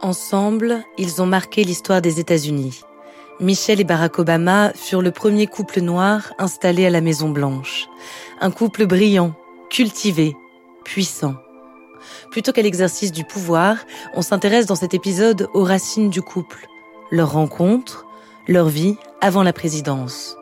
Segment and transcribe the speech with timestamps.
[0.00, 2.82] Ensemble, ils ont marqué l'histoire des États-Unis.
[3.40, 7.88] Michelle et Barack Obama furent le premier couple noir installé à la Maison Blanche.
[8.40, 9.34] Un couple brillant,
[9.70, 10.36] cultivé,
[10.84, 11.34] puissant.
[12.30, 13.76] Plutôt qu'à l'exercice du pouvoir,
[14.14, 16.68] on s'intéresse dans cet épisode aux racines du couple,
[17.10, 18.06] leur rencontre,
[18.46, 20.36] leur vie avant la présidence.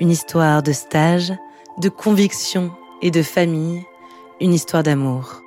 [0.00, 1.32] Une histoire de stage,
[1.78, 3.84] de conviction et de famille,
[4.40, 5.42] une histoire d'amour.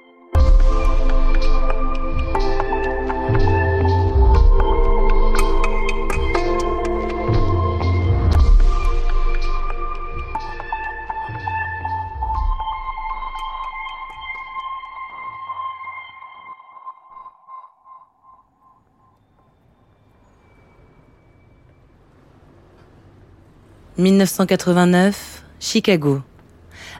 [23.97, 26.21] 1989, Chicago.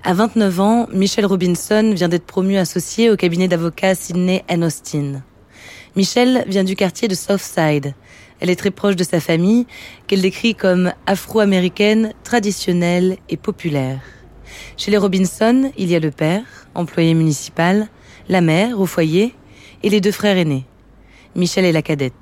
[0.04, 5.24] À 29 ans, Michelle Robinson vient d'être promue associée au cabinet d'avocats Sydney Austin.
[5.96, 7.94] Michelle vient du quartier de Southside.
[8.42, 9.68] Elle est très proche de sa famille,
[10.06, 14.02] qu'elle décrit comme afro-américaine, traditionnelle et populaire.
[14.76, 16.44] Chez les Robinson, il y a le père,
[16.76, 17.88] employé municipal,
[18.28, 19.34] la mère au foyer
[19.82, 20.66] et les deux frères aînés.
[21.36, 22.14] Michelle est la cadette.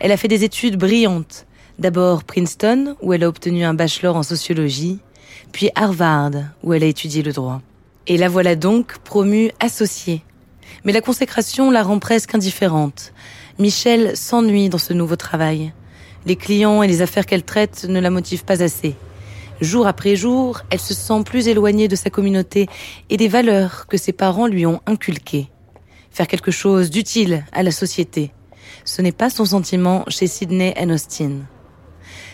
[0.00, 1.46] Elle a fait des études brillantes,
[1.80, 4.98] D'abord Princeton, où elle a obtenu un bachelor en sociologie,
[5.50, 7.62] puis Harvard, où elle a étudié le droit.
[8.06, 10.22] Et la voilà donc promue associée.
[10.84, 13.14] Mais la consécration la rend presque indifférente.
[13.58, 15.72] Michelle s'ennuie dans ce nouveau travail.
[16.26, 18.94] Les clients et les affaires qu'elle traite ne la motivent pas assez.
[19.62, 22.66] Jour après jour, elle se sent plus éloignée de sa communauté
[23.08, 25.48] et des valeurs que ses parents lui ont inculquées.
[26.10, 28.32] Faire quelque chose d'utile à la société.
[28.84, 31.46] Ce n'est pas son sentiment chez Sydney and Austin.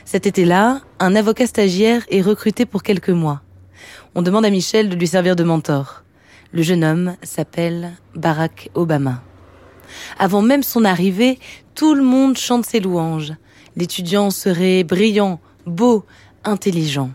[0.06, 3.42] Cet été-là, un avocat stagiaire est recruté pour quelques mois.
[4.14, 6.04] On demande à Michel de lui servir de mentor.
[6.52, 9.20] Le jeune homme s'appelle Barack Obama.
[10.16, 11.40] Avant même son arrivée,
[11.74, 13.32] tout le monde chante ses louanges.
[13.74, 16.04] L'étudiant serait brillant, beau,
[16.44, 17.10] intelligent.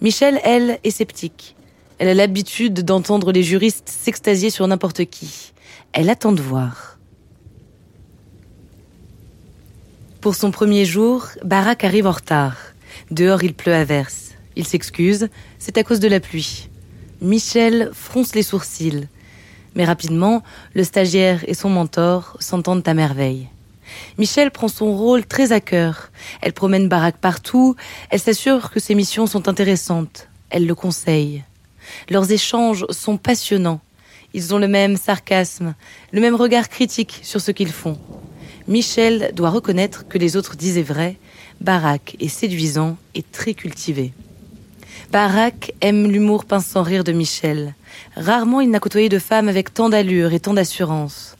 [0.00, 1.56] Michel, elle, est sceptique.
[1.98, 5.52] Elle a l'habitude d'entendre les juristes s'extasier sur n'importe qui.
[5.92, 6.91] Elle attend de voir.
[10.22, 12.56] Pour son premier jour, Barack arrive en retard.
[13.10, 14.36] Dehors, il pleut à verse.
[14.54, 15.28] Il s'excuse,
[15.58, 16.68] c'est à cause de la pluie.
[17.20, 19.08] Michel fronce les sourcils.
[19.74, 20.44] Mais rapidement,
[20.74, 23.48] le stagiaire et son mentor s'entendent à merveille.
[24.16, 26.12] Michel prend son rôle très à cœur.
[26.40, 27.74] Elle promène Barack partout,
[28.08, 30.28] elle s'assure que ses missions sont intéressantes.
[30.50, 31.42] Elle le conseille.
[32.10, 33.80] Leurs échanges sont passionnants.
[34.34, 35.74] Ils ont le même sarcasme,
[36.12, 37.98] le même regard critique sur ce qu'ils font.
[38.68, 41.16] Michel doit reconnaître que les autres disaient vrai,
[41.60, 44.12] Barack est séduisant et très cultivé.
[45.10, 47.74] Barack aime l'humour pince sans rire de Michel.
[48.16, 51.36] Rarement il n'a côtoyé de femme avec tant d'allure et tant d'assurance.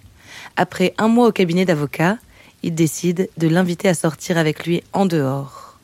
[0.56, 2.18] Après un mois au cabinet d'avocat,
[2.62, 5.78] il décide de l'inviter à sortir avec lui en dehors.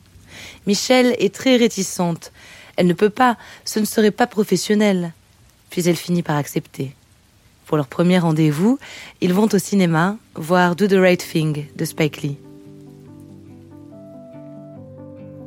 [0.67, 2.31] Michel est très réticente.
[2.75, 5.13] Elle ne peut pas, ce ne serait pas professionnel.
[5.69, 6.95] Puis elle finit par accepter.
[7.69, 8.79] Pour leur premier rendez-vous,
[9.21, 12.37] ils vont au cinéma voir Do the Right Thing de Spike Lee.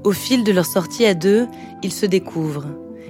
[0.05, 1.49] Au fil de leur sortie à deux,
[1.82, 2.69] ils se découvrent.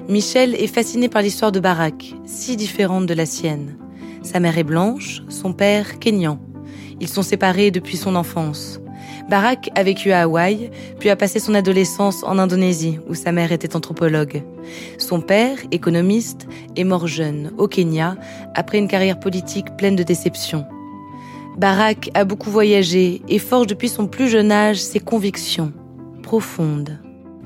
[0.08, 3.76] Michel est fasciné par l'histoire de Barack, si différente de la sienne.
[4.22, 6.38] Sa mère est blanche, son père kényan.
[6.98, 8.80] Ils sont séparés depuis son enfance.
[9.32, 13.50] Barack a vécu à Hawaï, puis a passé son adolescence en Indonésie, où sa mère
[13.50, 14.42] était anthropologue.
[14.98, 16.46] Son père, économiste,
[16.76, 18.18] est mort jeune, au Kenya,
[18.54, 20.66] après une carrière politique pleine de déceptions.
[21.56, 25.72] Barack a beaucoup voyagé et forge depuis son plus jeune âge ses convictions
[26.22, 26.98] profondes.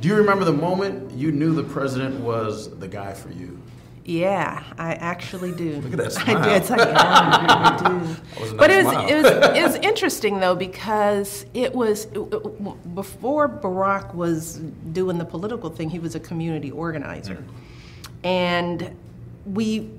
[0.03, 3.57] Do you remember the moment you knew the president was the guy for you?
[4.09, 5.81] Yeah, I actually do.
[5.81, 6.37] Look at that smile.
[6.37, 6.57] I did.
[6.59, 8.45] It's like, yeah, I do.
[8.45, 12.07] a but it was, it was it was interesting though because it was
[12.95, 14.59] before Barack was
[14.93, 15.91] doing the political thing.
[15.91, 18.27] He was a community organizer, mm-hmm.
[18.27, 18.97] and
[19.45, 19.91] we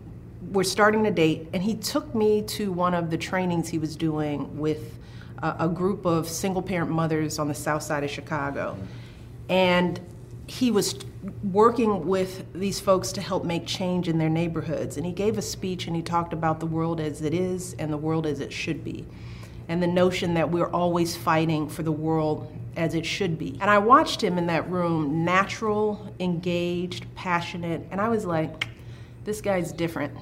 [0.53, 1.50] were starting to date.
[1.51, 4.98] And he took me to one of the trainings he was doing with
[5.39, 9.51] a, a group of single parent mothers on the south side of Chicago, mm-hmm.
[9.51, 10.00] and
[10.47, 10.95] he was
[11.44, 14.95] working with these folks to help make change in their neighborhoods.
[14.95, 17.91] And he gave a speech and he talked about the world as it is and
[17.91, 19.05] the world as it should be.
[19.67, 23.57] And the notion that we're always fighting for the world as it should be.
[23.59, 28.67] And I watched him in that room, natural, engaged, passionate, and I was like,
[29.25, 30.13] this guy's different.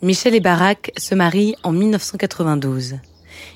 [0.00, 3.00] Michel et Barack se marient en 1992.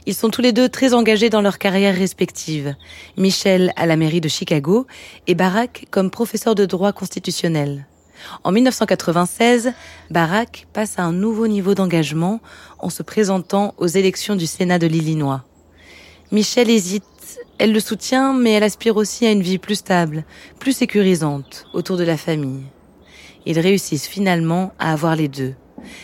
[0.07, 2.75] Ils sont tous les deux très engagés dans leur carrière respective.
[3.17, 4.87] Michel à la mairie de Chicago
[5.27, 7.87] et Barack comme professeur de droit constitutionnel.
[8.45, 9.73] En 1996,
[10.11, 12.41] Barack passe à un nouveau niveau d'engagement
[12.79, 15.45] en se présentant aux élections du Sénat de l'Illinois.
[16.31, 17.05] Michel hésite.
[17.59, 20.25] Elle le soutient, mais elle aspire aussi à une vie plus stable,
[20.59, 22.65] plus sécurisante, autour de la famille.
[23.47, 25.55] Ils réussissent finalement à avoir les deux.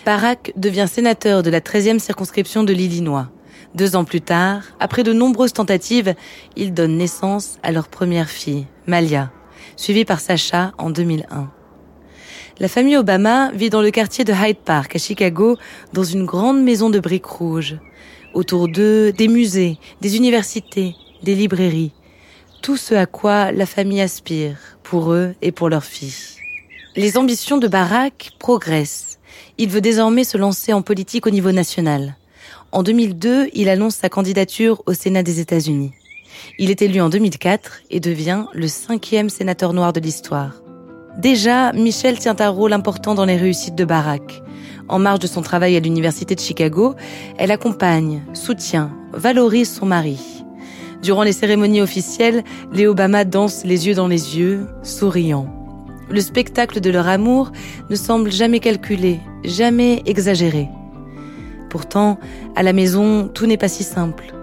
[0.04, 3.28] Barack devient sénateur de la 13e circonscription de l'Illinois.
[3.74, 6.14] Deux ans plus tard, après de nombreuses tentatives,
[6.56, 9.30] ils donnent naissance à leur première fille, Malia,
[9.76, 11.50] suivie par Sacha en 2001.
[12.60, 15.56] La famille Obama vit dans le quartier de Hyde Park à Chicago,
[15.92, 17.76] dans une grande maison de briques rouges.
[18.34, 21.92] Autour d'eux, des musées, des universités, des librairies.
[22.60, 26.36] Tout ce à quoi la famille aspire, pour eux et pour leur fille.
[26.96, 29.20] Les ambitions de Barack progressent.
[29.56, 32.16] Il veut désormais se lancer en politique au niveau national.
[32.70, 35.92] En 2002, il annonce sa candidature au Sénat des États-Unis.
[36.58, 40.60] Il est élu en 2004 et devient le cinquième sénateur noir de l'histoire.
[41.16, 44.42] Déjà, Michel tient un rôle important dans les réussites de Barack.
[44.86, 46.94] En marge de son travail à l'Université de Chicago,
[47.38, 50.20] elle accompagne, soutient, valorise son mari.
[51.02, 55.46] Durant les cérémonies officielles, les Obama dansent les yeux dans les yeux, souriant.
[56.10, 57.50] Le spectacle de leur amour
[57.88, 60.68] ne semble jamais calculé, jamais exagéré.
[61.68, 62.18] Pourtant,
[62.56, 64.34] à la maison, tout n'est pas si simple.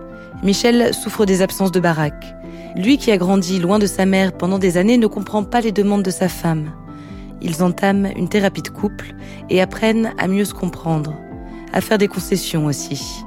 [0.44, 2.36] Michel souffre des absences de Barack.
[2.76, 5.72] Lui qui a grandi loin de sa mère pendant des années ne comprend pas les
[5.72, 6.72] demandes de sa femme.
[7.42, 9.16] Ils entament une thérapie de couple
[9.50, 11.14] et apprennent à mieux se comprendre,
[11.74, 13.24] à faire des concessions aussi.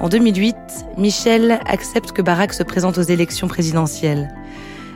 [0.00, 0.56] En 2008,
[0.98, 4.34] Michel accepte que Barack se présente aux élections présidentielles.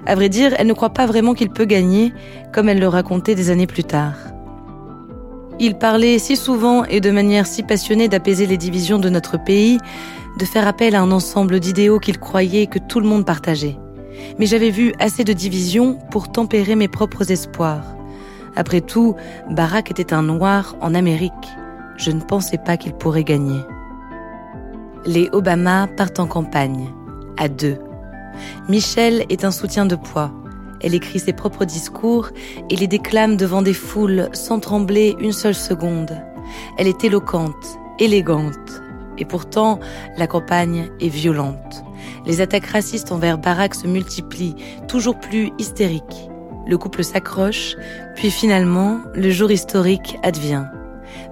[0.04, 2.12] À vrai dire, elle ne croit pas vraiment qu'il peut gagner,
[2.52, 4.14] comme elle le racontait des années plus tard.
[5.58, 9.78] Il parlait si souvent et de manière si passionnée d'apaiser les divisions de notre pays,
[10.38, 13.78] de faire appel à un ensemble d'idéaux qu'il croyait que tout le monde partageait.
[14.38, 17.96] Mais j'avais vu assez de divisions pour tempérer mes propres espoirs.
[18.54, 19.14] Après tout,
[19.50, 21.32] Barack était un noir en Amérique.
[21.96, 23.60] Je ne pensais pas qu'il pourrait gagner.
[25.06, 26.90] Les Obama partent en campagne,
[27.38, 27.78] à deux.
[28.68, 30.32] Michel est un soutien de poids.
[30.80, 32.30] Elle écrit ses propres discours
[32.70, 36.22] et les déclame devant des foules sans trembler une seule seconde.
[36.78, 38.82] Elle est éloquente, élégante.
[39.18, 39.80] Et pourtant,
[40.18, 41.84] la campagne est violente.
[42.26, 44.56] Les attaques racistes envers Barack se multiplient,
[44.88, 46.28] toujours plus hystériques.
[46.66, 47.76] Le couple s'accroche,
[48.16, 50.64] puis finalement, le jour historique advient.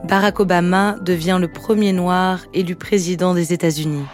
[0.04, 4.04] Barack Obama devient le premier noir élu président des États-Unis.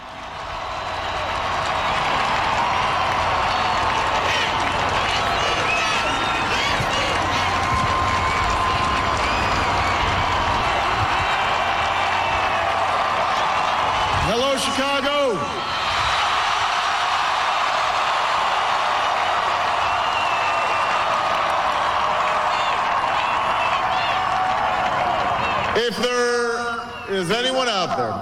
[25.76, 28.12] If there is anyone out there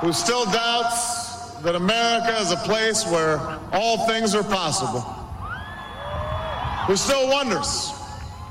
[0.00, 3.38] who still doubts that America is a place where
[3.72, 5.00] all things are possible,
[6.86, 7.92] who still wonders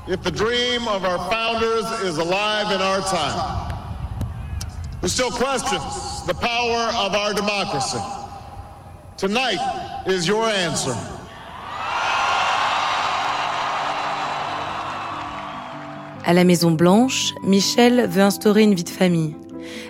[0.08, 3.57] if the dream of our founders is alive in our time,
[5.00, 7.98] who still questions the power of our democracy,
[9.16, 9.58] tonight
[10.06, 10.94] is your answer.
[16.24, 19.34] À la Maison Blanche, Michelle veut instaurer une vie de famille.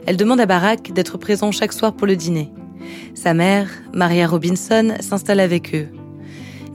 [0.07, 2.53] Elle demande à Barack d'être présent chaque soir pour le dîner.
[3.15, 5.89] Sa mère, Maria Robinson, s'installe avec eux.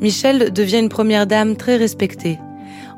[0.01, 2.39] Michelle devient une première dame très respectée.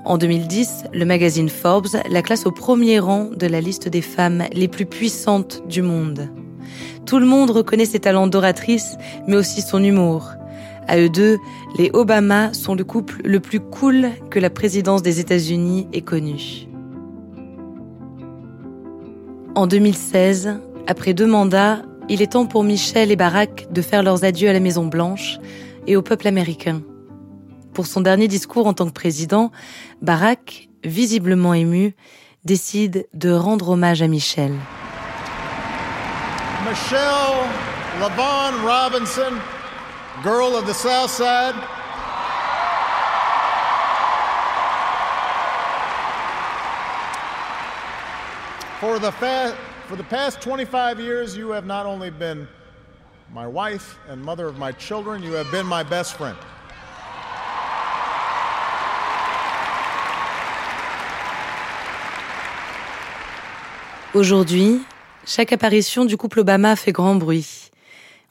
[0.06, 4.44] En 2010, le magazine Forbes la classe au premier rang de la liste des femmes
[4.54, 6.30] les plus puissantes du monde.
[7.08, 8.98] Tout le monde reconnaît ses talents d'oratrice,
[9.28, 10.30] mais aussi son humour.
[10.88, 11.38] À eux deux,
[11.80, 16.68] les Obama sont le couple le plus cool que la présidence des États-Unis ait connu.
[19.56, 24.24] En 2016, après deux mandats, il est temps pour Michel et Barack de faire leurs
[24.24, 25.40] adieux à la Maison Blanche
[25.88, 26.84] et au peuple américain.
[27.76, 29.52] Pour son dernier discours en tant que président,
[30.02, 31.94] Barack, visiblement ému,
[32.46, 34.56] décide de rendre hommage à Michelle.
[36.66, 37.00] Michelle
[38.00, 39.34] Lavon Robinson,
[40.24, 41.56] girl of the South Side.
[48.80, 52.48] For the past 25 years, you have not only been
[53.34, 56.38] my wife and mother of my children, you have been my best friend.
[64.16, 64.80] Aujourd'hui,
[65.26, 67.70] chaque apparition du couple Obama fait grand bruit.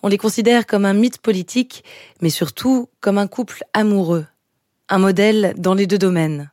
[0.03, 1.85] On les considère comme un mythe politique,
[2.23, 4.25] mais surtout comme un couple amoureux,
[4.89, 6.51] un modèle dans les deux domaines.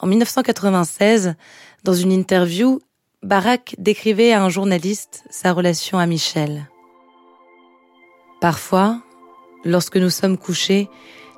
[0.00, 1.36] En 1996,
[1.84, 2.80] dans une interview,
[3.22, 6.68] Barack décrivait à un journaliste sa relation à Michelle.
[8.40, 9.00] Parfois,
[9.64, 10.88] lorsque nous sommes couchés,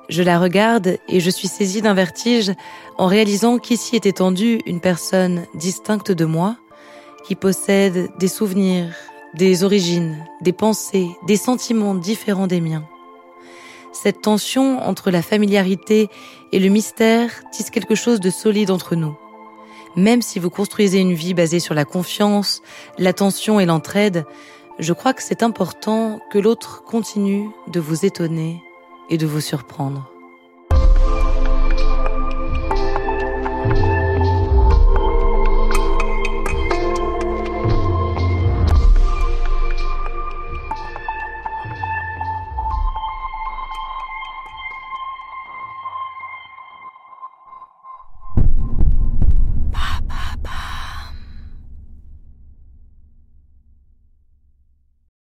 [0.09, 2.53] je la regarde et je suis saisie d'un vertige
[2.97, 6.57] en réalisant qu'ici est étendue une personne distincte de moi,
[7.27, 8.95] qui possède des souvenirs,
[9.33, 12.87] des origines, des pensées, des sentiments différents des miens.
[13.91, 16.07] Cette tension entre la familiarité
[16.53, 19.17] et le mystère tisse quelque chose de solide entre nous.
[19.97, 22.61] Même si vous construisez une vie basée sur la confiance,
[22.97, 24.25] l'attention et l'entraide,
[24.79, 28.61] je crois que c'est important que l'autre continue de vous étonner
[29.09, 30.09] et de vous surprendre.